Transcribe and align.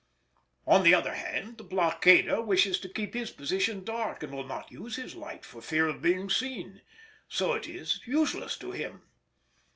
On 0.65 0.81
the 0.81 0.95
other 0.95 1.13
hand, 1.13 1.59
the 1.59 1.63
blockader 1.63 2.43
wishes 2.43 2.79
to 2.79 2.89
keep 2.89 3.13
his 3.13 3.29
position 3.29 3.83
dark 3.83 4.23
and 4.23 4.33
will 4.33 4.47
not 4.47 4.71
use 4.71 4.95
his 4.95 5.13
light 5.13 5.45
for 5.45 5.61
fear 5.61 5.87
of 5.87 6.01
being 6.01 6.27
seen; 6.27 6.81
so 7.29 7.53
it 7.53 7.67
is 7.69 7.99
useless 8.07 8.57
to 8.57 8.71
him. 8.71 9.03